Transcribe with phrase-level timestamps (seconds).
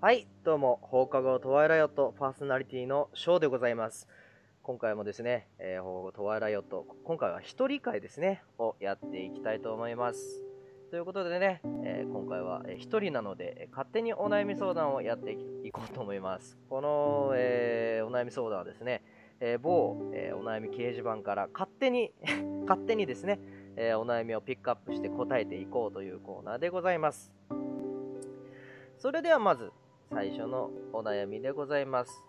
[0.00, 4.06] はい、どうも、放課後トワイライオットパーソナリティのショーでございます。
[4.62, 10.44] 今回もですね、えー、放課後トワイライオット、今回は一人会ですね、をやっていきたいと思います。
[10.92, 16.56] ということでね、えー今回は一人なので、勝手にお悩み相談をやっていこうと思います。
[16.70, 19.02] この、えーお悩み相談はですね、
[19.40, 22.12] えー某、えーお悩み掲示板から勝手に、
[22.68, 23.40] 勝手にですね、
[23.74, 27.32] えーお悩みをピックアップして答えていこうというコーナーでございます。
[28.98, 29.72] それではまず、
[30.10, 32.24] 最初のお悩みでございます。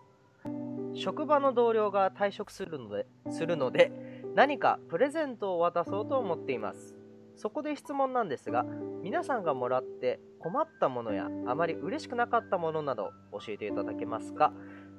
[0.94, 3.92] 職場の同僚が退職するのでするので、
[4.34, 6.94] 何かプレゼントを渡そうと思っています。
[7.36, 8.64] そこで質問なんですが、
[9.02, 14.52] 皆さんがもらって困ったものやあまり嬉しくなかったものなど教えていただけますか？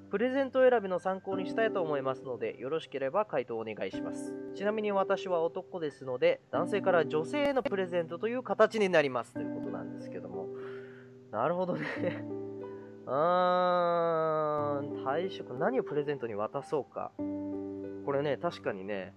[0.09, 4.33] プレゼント選びの参考にしたいと思いますので、よろしければ回答お願いします。
[4.55, 10.47] ちなみに私は男ですので、男性から女性へのプレゼントという形になりますということなんですけども。
[11.31, 12.40] なるほどね。
[13.11, 13.17] うー
[14.83, 17.11] ん、退職、何をプレゼントに渡そうか。
[18.05, 19.13] これね、確かにね、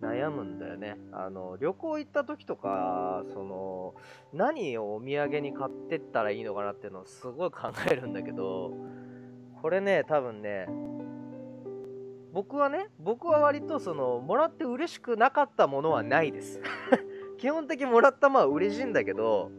[0.00, 0.96] 悩むんだよね。
[1.10, 3.94] あの、旅行行った時とか、その、
[4.32, 8.72] 何をお土産に買ってったらいいのかなっていうのをすごい考えるんだけど、
[9.60, 10.68] これね、多分ね、
[12.32, 16.60] 僕はね、僕は割とその、もらって嬉しくなかったものはないです。
[17.38, 19.50] 基本的にもらったまあ嬉しいんだけど、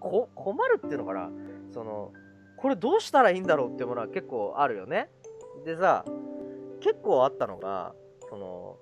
[0.00, 1.30] こ困るっていうのかな
[1.70, 2.12] その、
[2.56, 5.10] これどうしたらいいんだろうっていうものは結構あるよね。
[5.64, 6.04] でさ、
[6.80, 7.94] 結構あったのが、
[8.28, 8.76] その、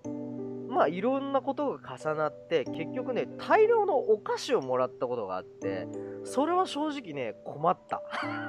[0.68, 5.86] まあいろんなことが重なって、結局ね、大量のお菓子をもらったことがあって、
[6.24, 8.02] それは正直ね、困った。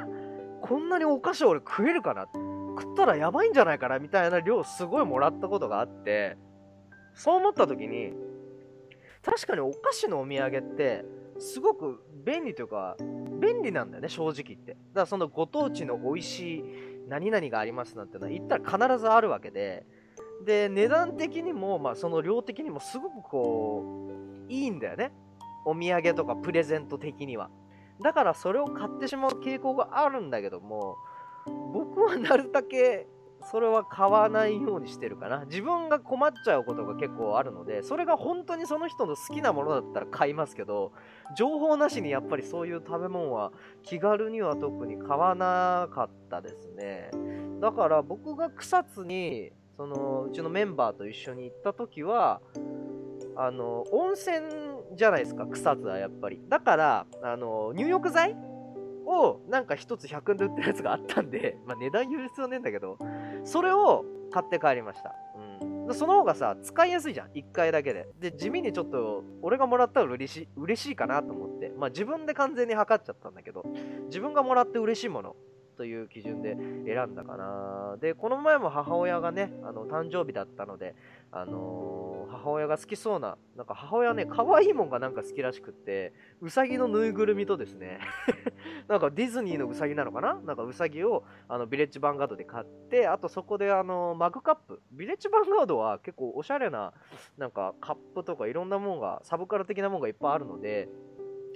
[0.62, 2.28] こんなにお菓子俺食えるかな？
[2.78, 4.00] 食ったらやばいんじゃないかな？
[4.00, 6.38] みたいな量すごいもらったことがあって、
[7.14, 8.14] そう思った時に、
[9.24, 11.06] 確かにお菓子のお土産って、
[11.38, 12.96] すごく便利というか、
[13.40, 14.74] 便利なんだよね、正直言って。
[14.74, 16.64] だからそのご当地の美味しい
[17.08, 19.86] 何々がありますなんてのは言ったら必ずあるわけで、
[20.46, 24.10] で、値段的にも、まあその量的にもすごくこ
[24.48, 25.12] う、いいんだよね。
[25.66, 27.50] お土産とかプレゼント的には。
[28.02, 30.98] だからそれを買ってしまう傾向があるんだけども、
[31.74, 33.08] 僕はなるだけ
[33.52, 35.46] それは買わないようにしてるかな。
[35.46, 40.92] 自分が困っちゃうことが結構あるので、それが本当にその人の好きなものだったら買いますけど、
[41.36, 43.52] 情報なしにやっぱりそういう食べ物は
[43.84, 47.12] 気軽には特に買わなかったですね。
[47.62, 52.42] だから僕が草津に、そのうちのメンバーと一緒に行った時は、
[53.36, 54.38] あの、温泉
[54.96, 56.42] じゃないですか、草津はやっぱり。
[56.48, 58.36] だから、あの、入浴剤
[59.06, 62.98] をなんか一つ100円で売ってるやつがあったんで、 まあ値段言う必要ねえんだけど、
[63.44, 65.14] それを買って帰りました。
[65.88, 65.94] うん。
[65.94, 67.32] その方がさ、使いやすいじゃん。
[67.32, 68.08] 1回だけで。
[68.20, 71.72] で、地味にちょっと、俺がもらったら嬉しい、嬉しいかなと思って。
[71.78, 73.64] まあ自分で完全に測っちゃったんだけど、
[74.06, 75.36] 自分がもらって嬉しいもの
[75.76, 77.98] という基準で選んだかな。
[78.00, 80.96] で、この前も母親がね、あの、誕生日だったので、
[81.32, 82.06] あのー
[82.36, 88.00] 母親が好きそうな、なんか母親ね、可愛いもんがなんか好きらしくって、うさぎのぬいぐるみとですね、
[88.88, 90.36] なんかディズニーのうさぎなのかな？
[90.46, 96.94] なんかうさぎをあのビレッジヴァンガードで買って、あとそこであのマグカップ、ビレッジヴァンガードは結構おしゃれな
[97.38, 100.90] なんかカップとかいろんなものが、サブカル的なものがいっぱいあるので、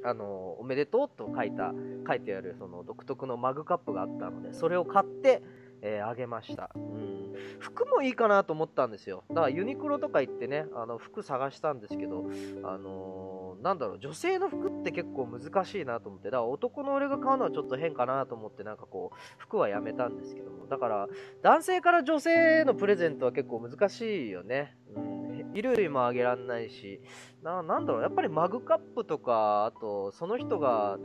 [0.03, 1.73] あのおめでとうと書いた、
[2.07, 5.41] 書いてあるその独特のマグカップがあったので、それを買って、
[5.81, 6.71] えーあげました。
[6.75, 7.33] うん。
[7.59, 9.23] 服もいいかなと思ったんですよ。
[9.29, 12.25] だからユニクロとか行ってね、あの服探したんですけど、
[12.63, 21.07] あのーなんだろう、女性の服って結構難しいなと思って、だから男の俺が買うのはちょっと変かなと思って、なんかこう、服はやめたんですけども、だから、
[21.41, 24.77] 男性から女性へのプレゼントは結構難しいよね。
[24.95, 25.19] うん。
[25.53, 27.01] 衣類もあげらんないし、
[27.43, 30.97] ななんだろう、やっぱりマグカップとか、あと、その人が、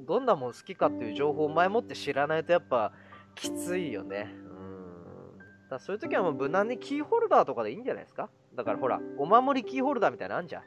[0.00, 2.92] どんなもん好きかっていう情報を前もって知らないとやっぱ
[3.36, 4.34] きついよね。
[4.34, 5.68] うん。
[5.70, 8.28] だそういう時はもう無難にキーホルダーとかでいいんじゃないですか？
[8.54, 10.62] だからほら、お守りキーホルダーみたいなのあんじゃん。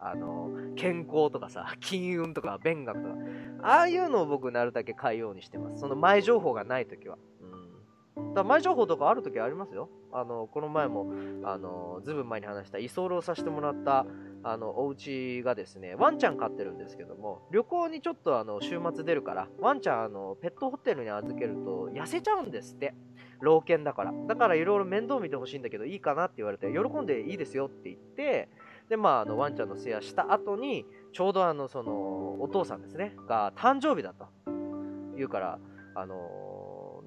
[0.00, 3.14] あの、健康とかさ、 金運とか勉学とか。
[3.62, 5.80] ああいうのを僕なるだけ買うようにしてます。
[5.80, 7.18] その前情報がない時は。
[8.34, 9.88] だ前情報とかある時ありますよ。
[10.12, 11.12] あの、この前も、
[11.44, 14.06] あの、ずいぶん前に話した居候させてもらった、
[14.42, 22.94] あの、お家がですね、ワンちゃん飼ってるんですけども、旅行にちょっとあの、週末出るから、ワンちゃんあの、ペットホテルに預けると痩せちゃうんですって。
[23.40, 24.12] 老犬だから。
[24.26, 28.48] だからいろいろ面倒見てほしいんだけど、いいかなって言われて、喜んでいいですよって言って、
[28.88, 34.26] で、まあ、あの、ワンちゃんの世話した後に、ちょうどあの、その、お父さんですね、が誕生日だと
[35.16, 35.58] 言うから、
[35.94, 36.14] あの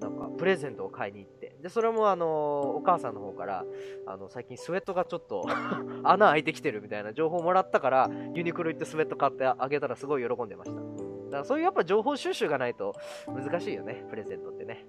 [0.01, 3.65] なんか、プレゼントを買いに行って、で、それもあのお母さんの方から、
[4.07, 5.45] あの、最近スウェットがちょっと
[6.03, 10.75] 穴開いてきてるみたいな情報をもらったから、ユニクロ行ってスウェット買ってあげたらすごい喜んでました。
[10.75, 12.93] だからそういうやっぱ情報収集がないと
[13.27, 14.85] 難しいよね、プレゼントってね。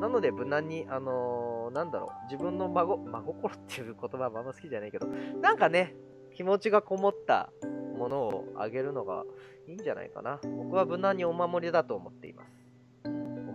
[0.00, 5.06] なので無難に、あのー、なんだろう、自分の孫、真心っていう言葉はあんま好きじゃないけど、
[5.40, 5.94] なんかね、
[6.34, 7.50] 気持ちがこもった
[7.96, 9.24] ものをあげるのが
[9.66, 10.40] いいんじゃないかな。
[10.42, 12.51] 僕は無難にお守りだと思っています。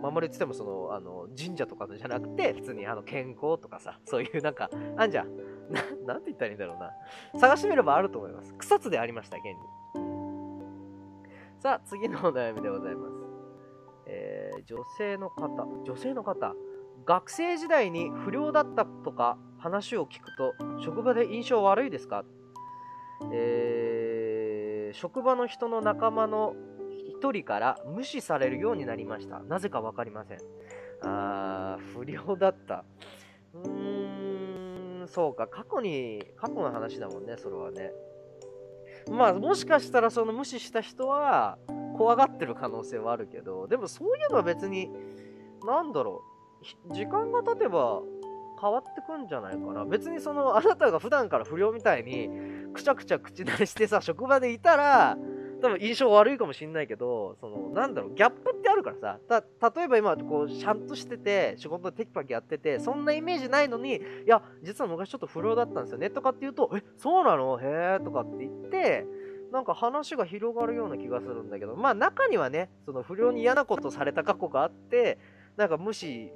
[0.00, 5.28] 守りって言ってもその、あの、神社とかじゃなくて、普通にあの、健康とかさ、そういうなんか、あんじゃん。
[6.06, 6.92] な、んて言ったらいいんだろうな。
[7.38, 8.54] 探してみればあると思います。
[8.54, 9.54] 草津でありました、現に。
[11.58, 13.14] さあ、次のお悩みでございます。
[14.06, 16.54] えー、女性の方、女性の方、
[17.04, 22.24] 学生時代に不良だったとか話を聞くと、職場で印象悪いですか？
[23.32, 26.54] えー、職場の人の仲間の
[27.20, 29.40] 1人から無視されるようになりました。
[29.40, 30.38] なぜか分かりません。
[31.02, 32.84] あー、不良だった。
[33.54, 37.92] うーん、そうか、過去に、過去の話だもんね、それはね。
[39.10, 41.58] まあ、もしかしたらその無視した人は
[41.96, 44.90] 怖がってる可能性はあるけど、でもそういうのは別に、
[45.66, 46.22] なんだろ
[46.90, 48.02] う、時間が経てば
[48.60, 49.84] 変わってくんじゃないかな。
[49.84, 52.28] 別にその、あなたが普段から不良みたいに、
[52.74, 55.16] くちゃくちゃ口慣れしてさ、職場でいたら、
[55.60, 67.58] 多分印象悪いかもしんないけど、その、なんだろう、ギャップってあるからさ、た、例えば今、こう、ちゃんとしてて、仕事でテキパキやってて、そんなイメージないのに、いや、実は昔ちょっと不良だったんですよね、とかって言うと、え、そうなの？
[67.58, 69.06] へえ、とかって言って、
[69.50, 75.18] なんか話が広がるような気がするんだけど、まあ中にはね、その不良に嫌なことされた過去があって、
[75.56, 76.30] なんか無視、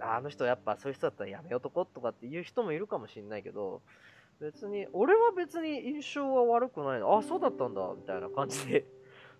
[0.00, 3.82] あの人やっぱそういう人だったらやめようとことかっていう人もいるかもしんないけど、
[4.40, 7.16] 別に、俺は別に印象は悪くないの。
[7.16, 8.84] あ、そうだったんだ、みたいな感じで、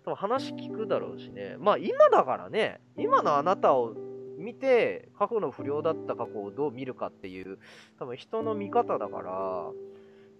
[0.03, 1.57] 多分話聞くだろうしね。
[1.59, 3.93] まあ今だからね、今のあなたを
[4.37, 7.59] 見て、過去の不良だった過去をどう見るかっていう、
[7.99, 9.71] 多分人の見方だから、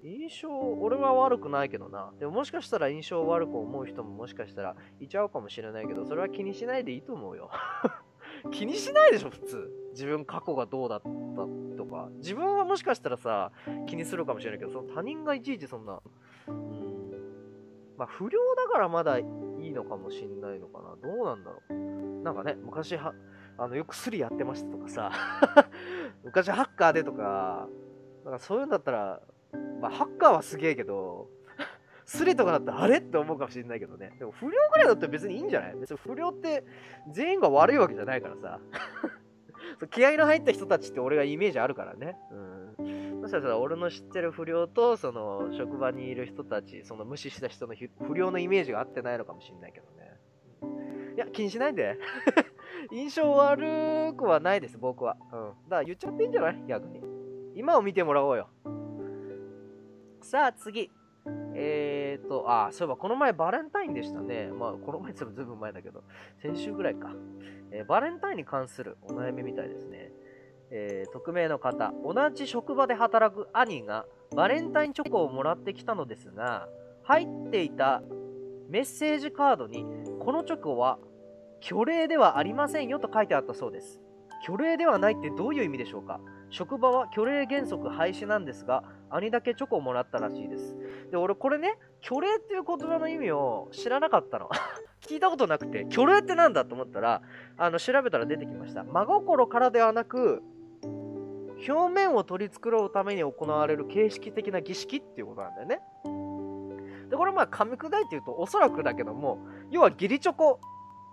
[0.04, 2.14] 印象、俺は悪くないけどな。
[2.20, 7.50] でももしかしたら印象悪く思う人ももしかしたらいちゃうかもしれないけど、それは気にしないでいいと思うよ。
[8.52, 9.72] 気にしないでしょ、普通。
[9.92, 11.08] 自分過去がどうだった
[11.78, 12.10] とか。
[12.18, 13.52] 自分はもしかしたらさ、
[13.88, 16.02] 気にするかもしれないけど、その他人がいちいちそんな、
[17.98, 20.96] まあ、不良だからまだいいのかもしんないのかな。
[21.02, 22.24] どうなんだろう。
[22.24, 23.14] なんかね、昔は、
[23.58, 25.12] あの、よくスリやってましたとかさ、
[26.24, 27.68] 昔ハッカーでとか、
[28.24, 29.22] なんかそういうんだったら、
[29.82, 31.30] まあ、ハッカーはすげえけど、
[32.06, 34.14] スレとかだったらあれって思うかもしれないけどね。
[34.20, 35.76] でも不良ぐらいだったら別にいいんじゃない？
[35.76, 36.64] 別に不良って
[37.12, 38.60] 全員が悪いわけじゃないからさ。
[39.90, 42.16] 気合の入った人たちって俺がイメージあるからね。
[42.32, 43.22] うん。
[43.22, 47.74] もしかしたら俺の知ってる不良と、その職場にいる人たち、その無視した人の
[48.08, 50.20] 不良のイメージが合ってないのかもしれないけどね。
[51.16, 51.98] いや、気にしないで。
[52.94, 55.18] 印象悪くはないです、僕は。
[55.20, 55.30] うん。
[55.30, 56.64] だから言っちゃっていいんじゃない？
[56.68, 57.02] 逆に。
[57.56, 58.50] 今を見てもらおうよ。
[60.22, 60.92] さあ、次。
[61.56, 64.48] えーと、あ、そういえばこの前バレンタインでしたね。
[64.48, 66.04] まあ、この前ってずいぶん前だけど、
[66.42, 67.14] 先週ぐらいか。
[67.72, 70.12] えー、バレンタインに関するお悩みみたいですね。
[70.72, 74.06] えー、匿名の方、同じ職場で働く兄が
[74.36, 76.68] バレンタインチョコをもらってきたのですが、
[77.04, 78.02] 入っていた
[78.70, 79.86] メッセージカードに、
[80.20, 81.00] このチョコは
[81.62, 84.02] 虚礼ではありませんよと書いてあったそうです。
[84.46, 86.20] 虚礼ではないってどういう意味でしょうか
[86.50, 90.76] 職場は虚礼原則廃止なんですが、兄だけチョコをもらったらしいです。
[91.16, 94.50] で、俺これね、虚礼っていう言葉の意味を知らなかったの。
[95.00, 97.22] 聞いたことなくて、虚礼ってなんだと思ったら、
[97.56, 98.84] あの、調べたら出てきました。
[98.84, 100.44] 真心からではなく、
[101.70, 105.80] 表面を取り繕うために行われる形式的な儀式っていうことなんだよね。
[107.10, 109.40] で、これまあ噛み砕いて言うと、おそらくだけども、
[109.72, 110.60] 要は義理チョコ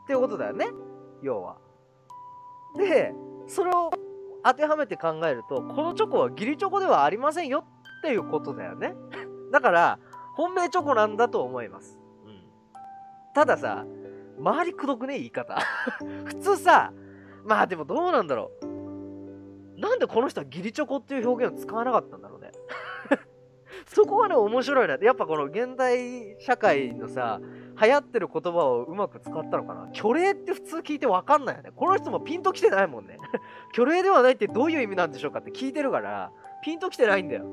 [0.02, 0.66] っていうことだよね。
[1.22, 1.58] 要は。
[2.76, 3.14] で、
[3.46, 3.92] それを
[4.42, 7.64] 当てはめて考えると、このチョコは義理チョコではありませんよ
[7.98, 8.96] っていうことだよね。
[9.52, 9.98] だから、
[10.34, 11.98] 本命チョコなんだと思います。
[12.24, 12.42] うん。
[13.34, 13.84] たださ、
[14.38, 15.56] 周りくどくね言い方。
[16.24, 16.92] 普通さ、
[17.44, 19.80] まあでもどうなんだろう。
[19.80, 22.50] なんでこの人は義理チョコっていう表現を使わなかったんだろうね。
[23.86, 24.96] そこがね、面白いな。
[24.96, 27.40] やっぱこの現代社会のさ、
[27.82, 31.72] 流行ってる言葉をうまく使ったのかな虚礼って普通聞いてわかんないよね。
[31.74, 33.18] この人もピンときてないもんね。
[33.74, 36.30] 虚礼ではないってどういう意味なんでしょうかって聞いてるから、
[36.62, 37.44] ピンときてないんだよ。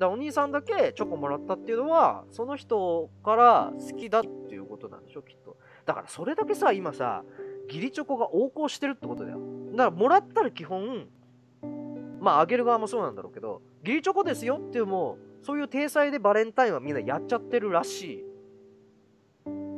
[0.00, 5.58] だお兄さんだけチョコもらったっていうのは、その人から好きだっていうことなんでしょ、きっと。
[5.84, 7.22] だからそれだけさ、今さ、
[7.68, 9.38] 義理チョコが横行してるってことだよ。
[9.72, 11.06] だからもらったら基本、
[12.18, 18.24] まああげる側もそうなんだろうけど、義理チョコですよっていうもう、そういう体裁でバレンタインはみんなやっちゃってるらしい。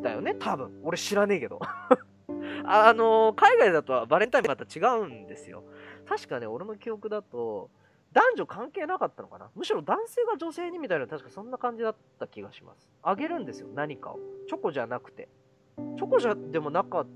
[0.02, 0.70] だよね、多分。
[0.84, 1.58] 俺知らねえけど。
[2.64, 5.64] あのー、海外だとバレンタインまた違うんですよ。
[6.08, 7.70] 確かね、俺の記憶だと、
[8.12, 9.50] 男女関係なかったのかな？
[9.54, 12.88] むしろ男性が女性にみたいな確かそんな感じだった気がします。
[13.02, 14.18] あげるんですよ何かを。
[14.48, 15.28] チョコじゃなくて。
[15.96, 17.06] チョコじゃでもなか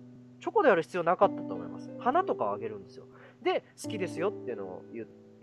[0.41, 1.91] チョコである必要なかったと思います。
[1.99, 3.05] 花とかあげるんですよ。
[3.43, 4.83] で好きですよっていうのを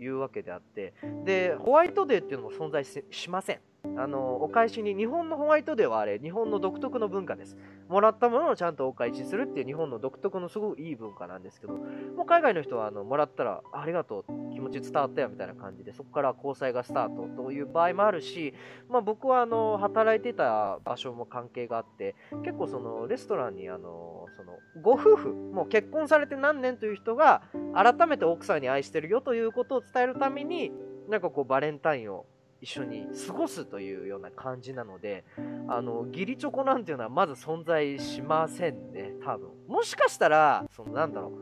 [0.00, 0.94] 言うわけであって。
[1.24, 3.60] でホワイトデーっていうのも存在しません。
[3.96, 7.56] あのお返しに日本のホワイトデーはあれ日本の独特の文化です。
[7.88, 18.54] もらったものをちゃんとお返しするっていう日本の独特のすごくいい文化なんですけどもう海外の人はあのもらったらありがとう気持ち伝わったよみたいな感じでそこから交際がスタートという場合もあるし、
[18.88, 27.42] まあ、僕はあの働いてた場所も関係があって結構そのレストランにあのそのご夫婦もう結婚されて何年という人が
[27.74, 30.72] 改めて奥さんに愛してるよということを伝えるために
[31.08, 32.24] なんかこうバレンタインを
[32.64, 35.22] 一緒に過ごすというような感じなので、
[35.68, 39.50] あの、義理チョコなんていうのはまず存在しませんね、多分。
[39.68, 41.32] もしかしたら、そのなんだろう、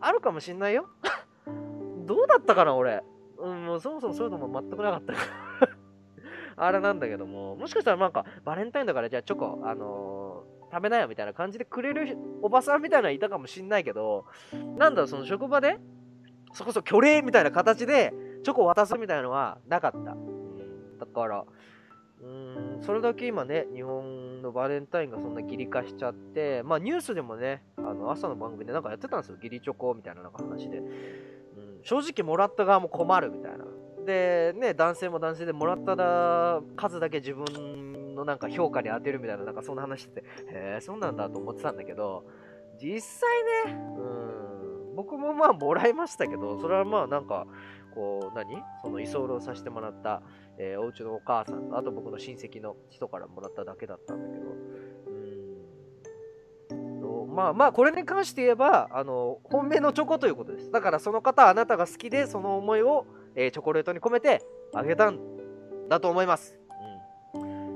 [0.00, 0.88] あるかもしんないよ。
[2.06, 3.02] どうだったかな、俺。
[3.38, 5.18] うん、もうそもそもそういうのも全くなかったか
[5.66, 5.68] ら。
[6.66, 14.26] あれなんだけども、もしかしたらなんか、バレンタインだからじゃあチョコ、あのー、食べなよみたいな感じでくれるおばさんみたいなのいたかもしんないけど、
[14.76, 15.80] なんだろう、その職場で、
[16.52, 20.16] そこそ虚礼みたいな形で、チョコ渡すみたいなのはなかった。
[21.00, 21.44] だから、
[22.22, 30.78] うん、それだけ今ね、日本のバレンタインがそんな義理化しちゃって、まあニュースでもね、あの朝の番組でなんかやってたんですよ、義理チョコみたいななんか話で。
[30.78, 30.86] うん、
[31.82, 33.64] 正直もらった側も困るみたいな。
[34.04, 42.24] で、ね、男性も男性でもらった数だけ自分のなんか評価に当てるみたいな、なんかそんな話してて、へえ、そうなんだと思ってたんだけど、
[42.80, 47.46] 実際ね、うん、僕もまあもらいましたけど、それはまあなんか、
[47.94, 48.62] こう、何？
[48.82, 50.22] その居候させてもらった、
[50.62, 54.44] えー、お家のお母さんと、あと僕の親戚の人からもらっただけだったんだけど、
[57.30, 57.34] うん。
[57.34, 60.70] まあまあ、これに関して言えば、あの、本命のチョコということです。
[60.70, 64.42] だからその方はあなたが好きで、その思いを、えー、チョコレートに込めて
[64.74, 65.18] あげたん
[65.88, 66.58] だと思います。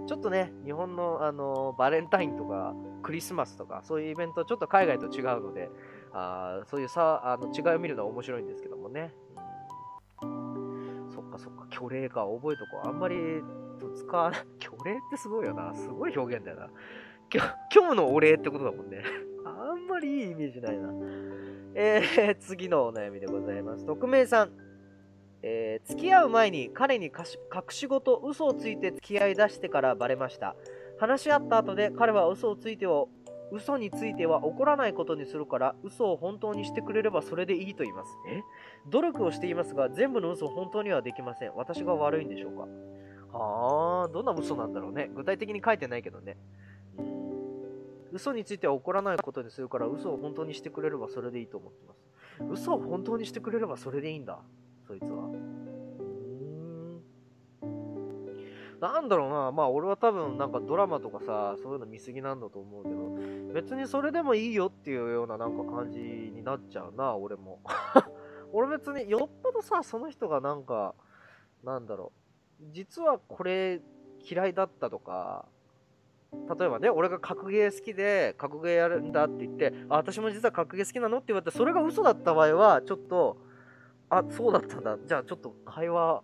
[0.06, 5.70] ちょっとね、日本の、あのバレンタインとかクリスマスとかそういうイベントちょっと海外と違うので、
[6.12, 9.14] あそういうさあの違いを見るのは面白いんですけどもね。
[11.34, 12.88] かそっか、虚礼か、覚えとこう。
[12.88, 13.16] あんまり
[13.96, 14.40] 使わない。
[14.60, 15.74] 虚礼ってすごいよな。
[15.74, 16.70] すごい表現だよな。
[17.74, 19.02] 今日のお礼ってことだもんね。
[19.44, 20.90] あんまりいいイメージないな。
[21.74, 23.84] えー、次のお悩みでございます。
[23.84, 24.52] 匿名さん。
[25.42, 27.24] えー、付き合う前に彼に隠
[27.70, 30.56] し事、嘘をついて付き合い出してからバレました。
[30.98, 33.08] 話し合った後で彼は嘘をついてを
[33.50, 38.10] 嘘については怒らないことにするから嘘を本当にしてくれればそれでいいと言います。
[38.28, 38.42] え？
[38.90, 41.54] 努力をしていますが全部の嘘を本当にはできません。
[41.54, 42.66] 私が悪いんでしょうか？
[43.36, 45.10] はあ、どんな嘘なんだろうね。
[45.14, 46.36] 具体的に書いてないけどね。
[48.12, 51.94] 嘘については怒らないことにするから嘘を本当にしてくれればそれでいいと思ってま
[52.56, 52.62] す。
[52.62, 54.38] 嘘を本当にしてくれればそれでいいんだ。
[54.86, 55.28] そいつは。
[58.80, 63.16] なんだろうな、まあ俺は多分なんかドラマとかさ、そういうの見すぎなんだと思うけど、
[63.54, 67.60] 別にそれでもいいよっていうようななんか感じになっちゃうな、俺も。
[68.54, 70.94] 俺別によっぽどさ、その人がなんか、
[71.64, 72.12] なんだろ
[72.60, 73.80] う、実はこれ
[74.20, 75.46] 嫌いだったとか、
[76.32, 83.38] 例えばね、俺が格ゲー好きで、格ゲーやるんだって言って、あ、私も実は格ゲー好きなのって言われて、それが嘘だった場合は、ちょっと、
[84.08, 84.98] あ、そうだったんだ。
[85.04, 86.22] じゃあちょっと会話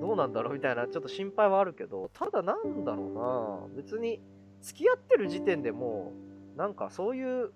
[0.00, 4.20] どうなんだろうみたいな、ちょっと心配はあるけど、ただなんだろうな、別に
[4.62, 6.12] 付き合ってる時点でも
[6.54, 7.52] う、なんかそういう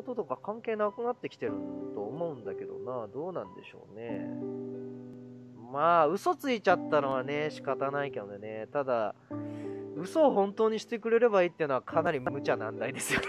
[0.00, 1.52] こととか関係なくなってきてる
[1.94, 4.26] と思うんだけどな、どうなんでしょうね。
[5.72, 9.14] まあ、嘘ついちゃったのはね、仕方ないけどね、ただ、
[9.96, 13.26] 嘘を本当にしてくれればいいっていうのはかなり無茶難題ですよね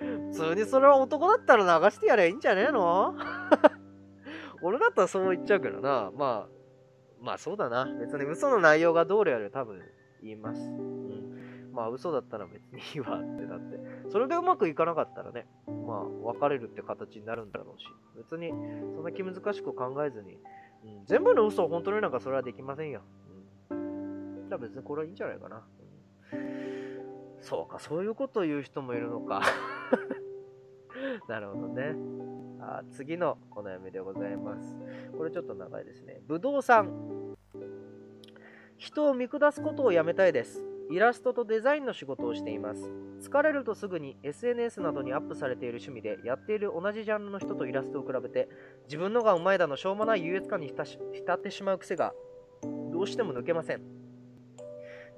[0.32, 3.14] 普通にそれは男だったら流してやればいいんじゃねえの？
[4.62, 6.10] 俺だったらそう言っちゃうけどな。
[6.16, 6.48] まあ、
[7.20, 7.84] まあそうだな。
[8.00, 9.80] 別に嘘の内容がどうやら多分
[10.22, 10.60] 言います。
[11.78, 13.78] まあ嘘だったら別にいいわってなって。
[14.10, 15.46] それでうまくいかなかったらね、
[15.86, 16.04] まあ
[16.34, 17.86] 別れるって形になるんだろうし。
[18.16, 20.38] 別にそんな気難しく考えずに、
[20.84, 23.02] うん、全部の嘘を本当になんかそれはできませんよ。
[23.70, 24.48] うん。
[24.48, 25.62] じゃあ別にこれはいいんじゃないかな。
[26.32, 29.42] うん、そうか、そういうことを言う人もいるのか。
[31.28, 31.94] なるほどね。
[32.60, 34.76] あ次のお悩みでございます。
[35.16, 36.22] これちょっと長いですね。
[36.26, 37.36] ぶどうさん。
[38.78, 40.77] 人を見下すことをやめたいです。
[40.90, 42.90] イラストとデザインの仕事をしています。
[43.20, 48.48] 疲れるとすぐに SNS などにアップされている趣味でやっている同じジャンルの人とイラストを比べて
[48.84, 52.14] 自分のがうまいだのしょうもない優越感に浸ってしまう癖が
[52.90, 53.82] どうしても抜けません。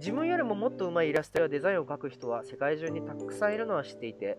[0.01, 4.39] 自分よりももっと上手いイラストやデザインを描く人は世界中にたくさんいるのは知っていて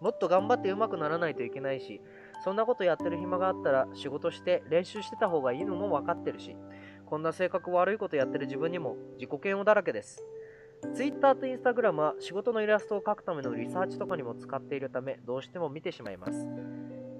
[0.00, 2.00] もっと頑張って上手くならないといけないし
[2.42, 6.56] そんなことやってる暇があったら仕事して練習してた方がいいのも分かってるし、
[7.06, 10.24] こんな性格悪いことやってる自分にも自己嫌悪だらけです。
[10.94, 16.48] Twitter と Instagram は仕事のイラストを描くためのリサーチとかにも使っているため、どうしても見てしまいます。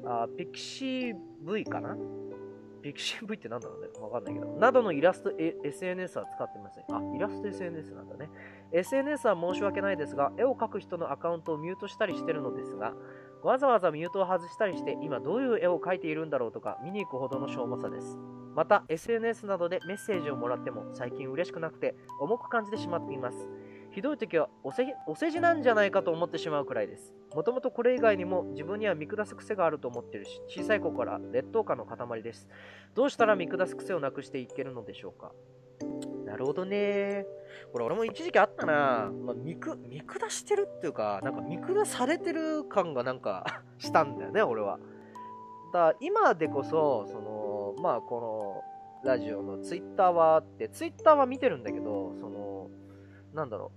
[0.04, 1.96] あ、PixieV かな
[2.82, 3.88] ？PixieV ってなんだろうね？
[4.00, 4.46] わかんないけど。
[4.46, 6.84] などのイラスト SNS は使ってません。
[6.88, 8.30] あ、イラスト SNS なんだね。
[8.72, 12.94] SNS は申し訳ないですが、絵を描く人のアカウントをミュートしたりしてるのですが、
[13.42, 18.18] わざわざミュートを外したりして、今どういう絵を描いているんだろうとか見に行くほどのしょうもさです。
[18.54, 23.48] また、SNS などでメッセージをもらっても最近嬉しくなくて重く感じてしまっています。
[23.92, 27.12] ひどい時はお世辞なんじゃないかと思ってしまうくらいです。
[27.34, 32.48] もともとこれ以外にも自分には見下す癖があると思ってるし、小さい頃から劣等感の塊です。
[32.94, 35.32] どうしたら見下す癖をなくしていけるのでしょうか？
[36.24, 37.26] なるほどね。
[37.72, 39.10] これ俺も一時期あったな。
[39.12, 43.44] まあ、見く見下してるっていうか、なんか見下されてる感がなんか
[43.78, 44.78] したんだよね、俺は。
[45.72, 48.62] だ今でこそ、その、まあこ
[49.04, 52.68] のラジオのツイッターはあって、ツイッターは見てるんだけど、その、
[53.34, 53.72] なんだろ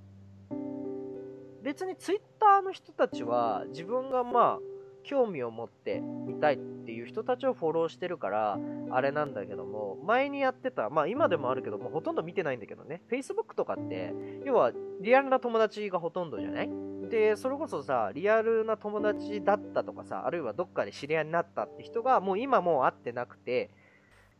[0.51, 1.63] う。
[1.63, 4.59] 別にツイッターの人たちは自分がまあ
[5.03, 8.59] 興味を持って見たいっていう人たちをフォローしてるから
[8.91, 14.13] あれなんだけども前にやってたまあ今でもあるけどもほとんど見てないんだけどね Facebook とかって
[14.45, 16.69] 要はリアルな友達がほとんどじゃない？
[17.09, 23.69] でそれこそさリアルな友達だったとかさあるいはどっかで知り合いになったって人がもう今もう会ってなくて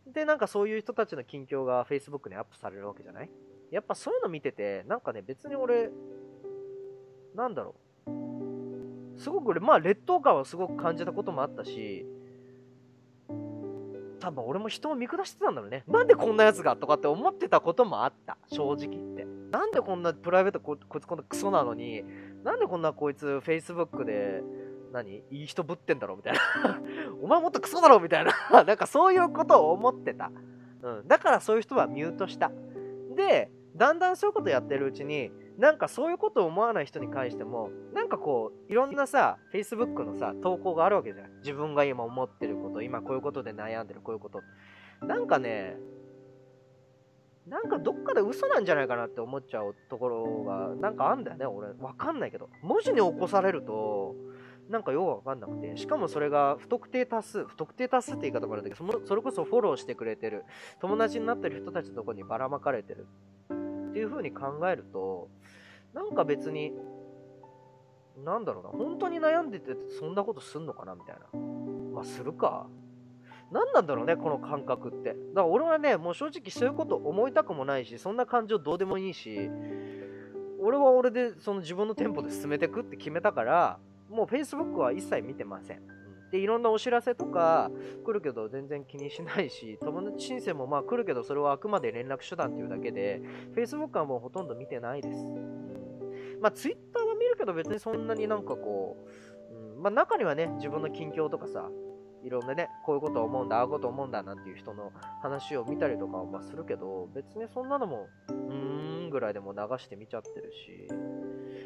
[0.08, 3.30] でなんかそういう人たちの近況が Facebook にアップされるわけじゃない？
[3.72, 5.90] やっぱそういうの見ててなんかね別に俺
[7.36, 7.76] なんだろ
[8.08, 9.20] う。
[9.20, 12.06] すごく俺、まあ、劣等感はすごく感じたこともあったし、
[14.20, 15.84] 多分俺も人を見下してたんだろうね。
[15.88, 18.38] なんでこんなやつがとかって思ってたこともあった。
[18.48, 19.26] 正直言って。
[19.52, 22.04] なんでこんなプライベートここいつこんなクソなのに、
[22.44, 24.42] なんでこんなこいつ Facebook で、
[24.94, 25.24] 何？
[25.32, 26.40] いい人ぶってんだろみたいな。
[27.22, 28.32] お前もっとクソだろみたいな。
[28.64, 30.32] なんかそういうことを思ってた。
[30.82, 31.08] うん。
[31.08, 32.52] だからそういう人はミュートした。
[33.16, 41.38] で、だんだんそういうことやってるうちに、なんかそういうことを思わない人に関しても、なんかこう、いろんなさ、Facebook のさ、投稿があるわけじゃん。
[41.40, 44.42] 自分が今思ってること、今こういうことで悩んでる、こういうこと。
[45.06, 45.78] なんかね、
[47.48, 51.68] なんかどっかで嘘なんじゃないかなって思っちゃうところが、なんかあんだよね、俺。
[51.80, 52.50] わかんないけど。
[52.62, 54.16] 文字に起こされると、
[54.70, 60.46] なんかよくわかんなくて、しかもそれが不特定多数、不特定多数って言い方もあるんだけど、それこそフォローしてくれてる、
[60.80, 63.08] 友達になってる人たちのとこにばらまかれてる
[63.90, 65.30] っていう風に考えると、
[65.94, 66.74] なんか別に、
[68.24, 71.40] なんだろうな、本当に悩んでてそんなことすんのかなみたいな。
[71.94, 72.68] まあ、するか。
[73.52, 75.10] 何なんだろうね、この感覚って。
[75.10, 79.50] だから俺はね、もう正直そういうこと思いたくもないし、そんな感情どうでもいいし、
[80.60, 85.82] 俺は俺でその自分のテンポで進めていくって決めたから、もう Facebook は一切見てません。
[86.32, 87.70] で、いろんなお知らせとか
[88.04, 93.22] 来るけど全然気にしないし、友達申請もまあ来るけどそれはあくまで連絡手段っていうだけで、
[93.56, 95.26] Facebook はもうほとんど見てないです。
[96.42, 98.98] まあ、ツイッターは見るけど別にそんなになんかこ
[99.52, 101.70] う、うん、まあ、中にはね、自分の近況とかさ、
[102.24, 110.88] いろんなね、こういうこと思うんだ、ああいうこと思うんだなんていう人の話を見たりとかはまするけど、別にそんなのも、うーんぐらいでも流して見ちゃってるし、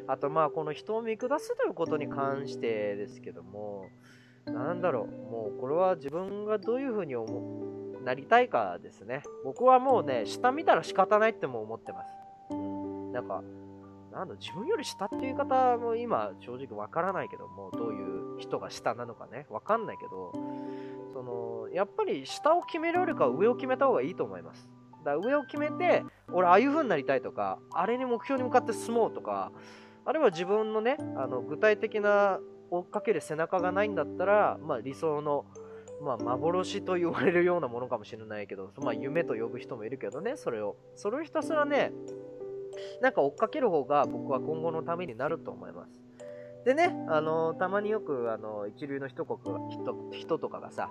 [0.08, 3.90] あとまあこの人を見下すということに関してですけども、
[4.46, 9.22] なんだろう、もうこれは自分がどういうふうに思う、なりたいかですね。
[9.44, 12.54] 僕はもうね、下見たら仕方ないっても思ってます。
[13.12, 13.42] なんか、
[14.10, 20.32] なんだ、自分より下っていう言い方も今正直わからないけども、どういう人が下なのかね、わかんないけど、
[21.12, 24.68] その、やっぱり下を決めるよりかは上を決めた方がいいと思います。
[25.04, 29.52] だから上を決めて、俺ああいう風になりたいとか、あれに目標に向かって進もうとか、
[30.08, 32.40] あるいは自分のね、あの具体的な
[32.70, 35.44] 追っかける背中がないんだったら、まあ、理想の、
[36.02, 40.76] まあ、幻と言われるようなものかもしれないけど、まあ、夢と呼ぶ人もいるけどね、それを。
[40.96, 41.92] それをひたすらね、
[43.02, 46.00] なんか追っかける方が僕は今後のためになると思います。
[46.64, 50.88] でね、あのたまによく、あの一流の人国人人とかがさ、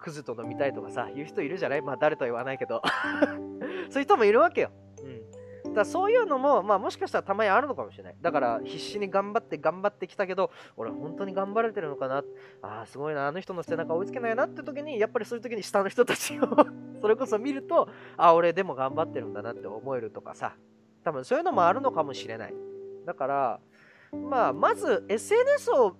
[0.00, 1.80] クズと飲みたいとかさ、言う人いるじゃない？
[1.80, 2.82] まあ誰とは言わないけど。
[3.88, 4.70] そういう人もいるわけよ。
[5.74, 8.16] だそういうのも、まあもしかしたらたまにあるのかもしれない。
[8.20, 12.24] だから必死に頑張って頑張ってきたけど、俺本当に頑張れてるのかな
[12.62, 16.46] ああ、すごいな、あの人の背中追いつけないなって時に、やっぱりそういう時に下の人たちを
[17.00, 20.56] それこそ見ると、ああ、俺でも頑張ってるんだなって思えるとかさ、
[21.02, 22.54] 多分そういうのもあるのかもしれない。
[23.04, 23.60] だから、
[24.12, 25.96] まあ、まず SNS を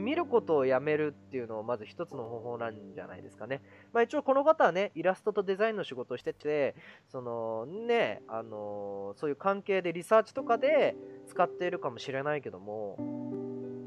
[0.00, 3.62] 見ることをやめるっていうのをまず一つの方法なんじゃないですかね。
[3.92, 6.74] まあ一応この方はね、イラストとデザインの仕事をしてて、
[7.08, 10.96] そのね、あのそういう関係でリサーチとかで
[11.28, 12.96] 使っているかもしれないけども、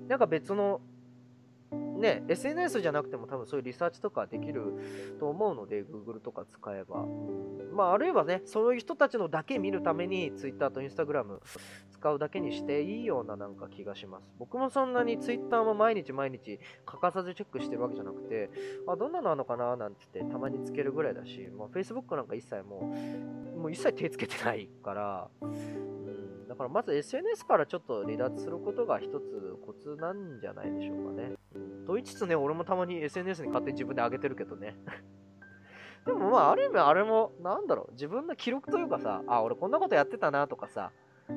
[0.07, 0.81] なんか別の
[1.99, 4.73] ね、SNS じゃなくても多分そういうリサーチとかできる
[5.19, 7.05] と思うので、Google とか使えば。
[7.73, 11.39] まあ、あるいはね、そういう人たちのだけ見るために Twitter と Instagram
[11.91, 14.31] 使うだけにしていいようななんか気がします。
[14.37, 18.49] 僕もそんなに Twitter も毎日毎日欠かさずチェックしてるわけじゃなくて、
[18.87, 19.75] あ、どんなのあるのかな？
[19.75, 22.93] なんてってたまにつけるぐらいだし、まあ、Facebook なんか一切も
[23.55, 25.29] う、もう一切手つけてないから、
[26.53, 31.31] だからまず SNS からちょっと離脱することが一つコツなんじゃないでしょうかね。
[31.87, 34.77] と言いつつね、俺もたまに SNS に勝手に自分で上げてるけどね。
[36.05, 40.91] でもまあ、ある意味あれも、なんだろう、自分の記録というかさ、あ、俺こんなことやってたなとかさ、
[41.27, 41.31] あ、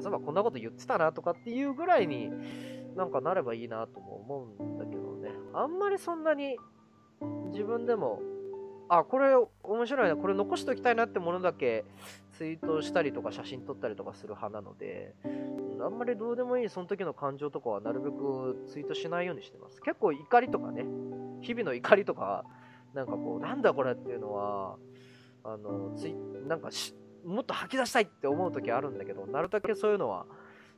[0.00, 2.30] そういえばこんなこと言ってたなとかっていうぐらいに
[2.94, 5.30] なんかなればいいなとも思うんだけどね。
[5.54, 6.56] あんまりそんなに
[7.50, 8.22] 自分でも、
[8.88, 11.84] あ、これ面白いな、これ残しておきたいなってものだけ
[12.32, 15.14] ツイートしたりとか写真撮ったりとかする派なので、
[15.80, 19.80] あんまりどうでもいいその時の感情とかはなるべくツイートしないようにしてます。
[19.80, 20.84] 結構怒りとかね、
[21.40, 22.44] 日々の怒りとか、
[22.94, 24.76] なんかこう、なんだこれっていうのは、
[25.44, 26.14] あの、ツイ
[26.46, 26.70] なんか
[27.24, 30.26] もっと吐き出したいって思う時あるんだけど、なるだけそういうのは、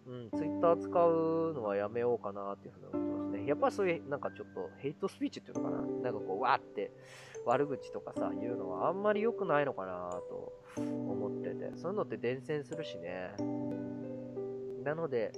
[0.06, 3.46] うん、ツイッター使うのはやめようかなっていうふうに思ってますね。
[3.46, 5.80] やっぱりそういう、なんかちょっとヘイトスピーチっていうのかな。
[5.80, 6.92] なんかこう、わーって
[7.46, 10.52] 悪口とかさ、言うのはあんまり良くないのかなと
[10.86, 13.34] 思ってて、そういうのって伝染するしね。
[14.84, 15.32] なので、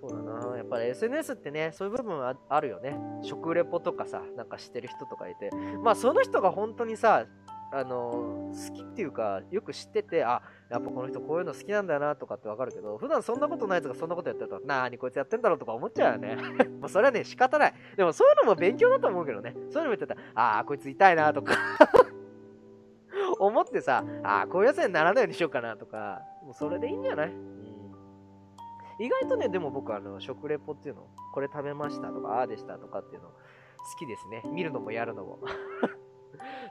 [0.00, 0.56] そうだな。
[0.56, 2.96] やっぱり SNS ってね、そういう部分ああるよね。
[3.22, 5.50] 食レポとかさ、なんかしてる人とかいて。
[5.82, 7.26] まあその人が本当にさ、
[7.72, 16.36] あの好きっていうか、よく知ってて、あ、やっぱこの人こういうの好きなんだなとかってわかるけど、普段そんなことないやつがそんなことやってると、なーにこいつやってんだろうとか思っちゃうよね。
[16.80, 17.74] もうそれはね、仕方ない。
[17.96, 19.52] でもそういうのも勉強だと思うけどね。
[19.52, 20.20] そういうのも言ってたら、
[20.58, 21.54] あー、こいつ痛いなとか
[23.38, 27.32] 思ってさ、あー、こういうやつにならないようにしようかなとか、もうそれでいいんじゃない、
[28.98, 33.34] 意外とね、でも僕、あの、食レポっていうの、これ食べましたとか、ああでしたとかっていうの、好
[33.98, 34.42] きですね。
[34.46, 35.40] 見るのもやるのも。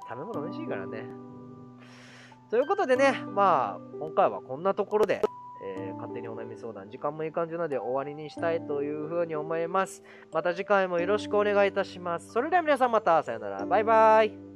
[0.09, 1.05] 食べ物美味しいからね。
[2.49, 5.21] ということでね、まあ、今回はこんなところで、
[5.65, 10.03] えー、勝手にお悩み相談、時間もいい感じなので終わりにしたいというふうに思います。
[10.31, 12.31] また次回もよろしくお願いいたします。
[12.31, 13.65] それでは皆さんまた、さよなら。
[13.65, 14.52] バイバイ。